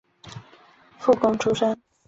[0.97, 1.79] 附贡出身。